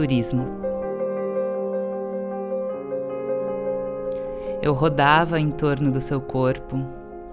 Turismo. 0.00 0.46
Eu 4.62 4.72
rodava 4.72 5.38
em 5.38 5.50
torno 5.50 5.92
do 5.92 6.00
seu 6.00 6.22
corpo, 6.22 6.78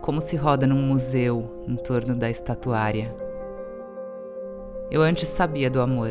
como 0.00 0.20
se 0.20 0.34
roda 0.34 0.66
num 0.66 0.82
museu 0.82 1.62
em 1.68 1.76
torno 1.76 2.12
da 2.12 2.28
estatuária. 2.28 3.14
Eu 4.90 5.00
antes 5.00 5.28
sabia 5.28 5.70
do 5.70 5.80
amor, 5.80 6.10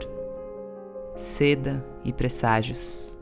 seda 1.14 1.84
e 2.06 2.14
presságios. 2.14 3.18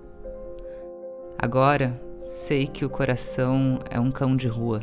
Agora 1.35 1.99
sei 2.21 2.67
que 2.67 2.85
o 2.85 2.89
coração 2.89 3.79
é 3.89 3.99
um 3.99 4.11
cão 4.11 4.35
de 4.35 4.47
rua. 4.47 4.79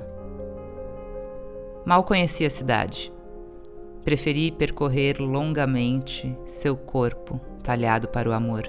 Mal 1.85 2.03
conheci 2.03 2.45
a 2.45 2.51
cidade. 2.51 3.13
Preferi 4.05 4.51
percorrer 4.51 5.21
longamente 5.21 6.37
seu 6.47 6.77
corpo 6.77 7.41
talhado 7.63 8.09
para 8.09 8.29
o 8.29 8.33
amor. 8.33 8.63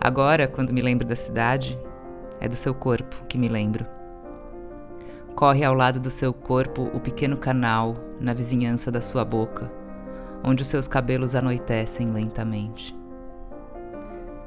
Agora, 0.00 0.48
quando 0.48 0.72
me 0.72 0.82
lembro 0.82 1.06
da 1.06 1.16
cidade, 1.16 1.78
é 2.40 2.48
do 2.48 2.56
seu 2.56 2.74
corpo 2.74 3.24
que 3.28 3.38
me 3.38 3.48
lembro. 3.48 3.86
Corre 5.34 5.64
ao 5.64 5.74
lado 5.74 5.98
do 5.98 6.10
seu 6.10 6.32
corpo 6.32 6.90
o 6.92 7.00
pequeno 7.00 7.36
canal 7.36 7.96
na 8.20 8.34
vizinhança 8.34 8.90
da 8.90 9.00
sua 9.00 9.24
boca, 9.24 9.70
onde 10.44 10.62
os 10.62 10.68
seus 10.68 10.86
cabelos 10.86 11.34
anoitecem 11.34 12.08
lentamente. 12.08 12.94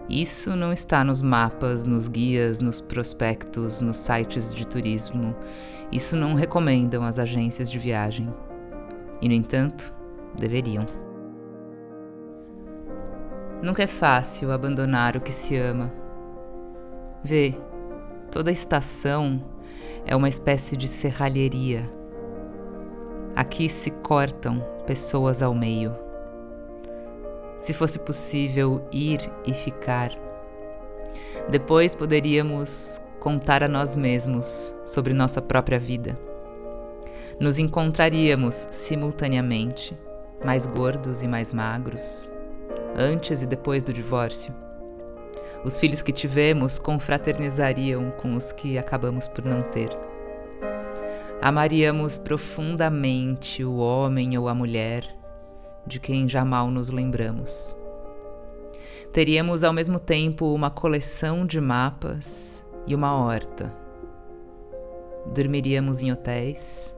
Isso 0.09 0.55
não 0.55 0.71
está 0.71 1.03
nos 1.03 1.21
mapas, 1.21 1.83
nos 1.83 2.07
guias, 2.07 2.61
nos 2.61 2.79
prospectos, 2.79 3.81
nos 3.81 3.97
sites 3.97 4.55
de 4.55 4.65
turismo. 4.65 5.35
Isso 5.91 6.15
não 6.15 6.33
recomendam 6.33 7.03
as 7.03 7.19
agências 7.19 7.69
de 7.69 7.77
viagem. 7.77 8.33
E, 9.21 9.27
no 9.27 9.33
entanto, 9.33 9.93
deveriam. 10.37 10.85
Nunca 13.61 13.83
é 13.83 13.87
fácil 13.87 14.51
abandonar 14.51 15.17
o 15.17 15.21
que 15.21 15.31
se 15.31 15.55
ama. 15.55 15.91
Vê, 17.23 17.55
toda 18.31 18.51
estação 18.51 19.43
é 20.05 20.15
uma 20.15 20.29
espécie 20.29 20.77
de 20.77 20.87
serralheria. 20.87 21.89
Aqui 23.35 23.67
se 23.67 23.91
cortam 23.91 24.63
pessoas 24.85 25.41
ao 25.41 25.53
meio. 25.53 25.95
Se 27.57 27.73
fosse 27.73 27.99
possível 27.99 28.87
ir 28.91 29.19
e 29.45 29.53
ficar, 29.53 30.11
depois 31.49 31.95
poderíamos 31.95 33.01
contar 33.19 33.63
a 33.63 33.67
nós 33.67 33.95
mesmos 33.95 34.75
sobre 34.85 35.13
nossa 35.13 35.41
própria 35.41 35.79
vida. 35.79 36.17
Nos 37.39 37.59
encontraríamos 37.59 38.67
simultaneamente, 38.71 39.95
mais 40.43 40.65
gordos 40.65 41.21
e 41.21 41.27
mais 41.27 41.53
magros, 41.53 42.31
antes 42.95 43.43
e 43.43 43.45
depois 43.45 43.83
do 43.83 43.93
divórcio. 43.93 44.51
Os 45.63 45.79
filhos 45.79 46.01
que 46.01 46.11
tivemos 46.11 46.79
confraternizariam 46.79 48.09
com 48.17 48.33
os 48.33 48.51
que 48.51 48.79
acabamos 48.79 49.27
por 49.27 49.45
não 49.45 49.61
ter. 49.61 49.89
Amaríamos 51.39 52.17
profundamente 52.17 53.63
o 53.63 53.77
homem 53.77 54.35
ou 54.35 54.49
a 54.49 54.55
mulher 54.55 55.03
de 55.85 55.99
quem 55.99 56.27
já 56.27 56.43
mal 56.43 56.71
nos 56.71 56.89
lembramos. 56.89 57.75
Teríamos 59.13 59.63
ao 59.63 59.71
mesmo 59.71 59.99
tempo 59.99 60.55
uma 60.55 60.71
coleção 60.71 61.45
de 61.45 61.61
mapas 61.61 62.65
e 62.87 62.95
uma 62.95 63.13
horta. 63.13 63.71
Dormiríamos 65.35 66.01
em 66.01 66.11
hotéis 66.11 66.96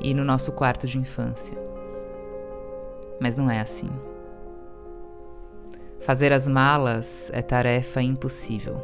e 0.00 0.14
no 0.14 0.24
nosso 0.24 0.52
quarto 0.52 0.86
de 0.86 0.98
infância. 0.98 1.58
Mas 3.20 3.36
não 3.36 3.50
é 3.50 3.60
assim. 3.60 3.90
Fazer 6.00 6.32
as 6.32 6.48
malas 6.48 7.30
é 7.34 7.42
tarefa 7.42 8.00
impossível. 8.00 8.82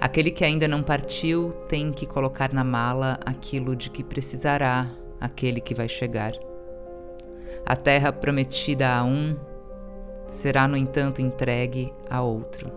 Aquele 0.00 0.30
que 0.30 0.44
ainda 0.44 0.66
não 0.66 0.82
partiu 0.82 1.52
tem 1.68 1.92
que 1.92 2.06
colocar 2.06 2.52
na 2.52 2.64
mala 2.64 3.18
aquilo 3.24 3.76
de 3.76 3.90
que 3.90 4.02
precisará 4.02 4.86
aquele 5.20 5.60
que 5.60 5.74
vai 5.74 5.88
chegar. 5.88 6.32
A 7.66 7.76
terra 7.76 8.10
prometida 8.10 8.88
a 8.88 9.04
um 9.04 9.36
será, 10.26 10.66
no 10.66 10.76
entanto, 10.76 11.20
entregue 11.20 11.92
a 12.08 12.22
outro. 12.22 12.72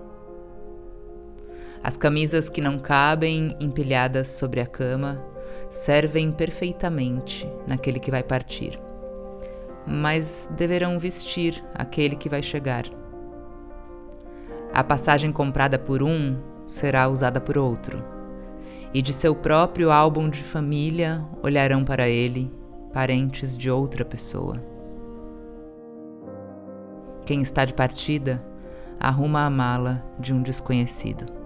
As 1.82 1.96
camisas 1.96 2.50
que 2.50 2.62
não 2.62 2.78
cabem 2.78 3.56
empilhadas 3.60 4.28
sobre 4.28 4.60
a 4.60 4.66
cama 4.66 5.33
servem 5.70 6.32
perfeitamente 6.32 7.50
naquele 7.68 8.00
que 8.00 8.12
vai 8.12 8.24
partir, 8.24 8.80
mas 9.86 10.50
deverão 10.56 11.00
vestir 11.00 11.64
aquele 11.74 12.16
que 12.16 12.30
vai 12.30 12.42
chegar. 12.42 12.86
A 14.74 14.84
passagem 14.84 15.32
comprada 15.32 15.78
por 15.78 16.02
um 16.02 16.38
será 16.66 17.08
usada 17.08 17.40
por 17.40 17.58
outro, 17.58 18.04
e 18.94 19.02
de 19.02 19.14
seu 19.14 19.36
próprio 19.36 19.92
álbum 19.92 20.30
de 20.30 20.42
família 20.42 21.26
olharão 21.42 21.84
para 21.84 22.08
ele 22.08 22.52
parentes 22.92 23.58
de 23.58 23.70
outra 23.70 24.06
pessoa. 24.06 24.64
Quem 27.26 27.42
está 27.42 27.66
de 27.66 27.74
partida 27.74 28.44
arruma 29.00 29.46
a 29.46 29.50
mala 29.50 30.04
de 30.20 30.34
um 30.34 30.42
desconhecido. 30.42 31.43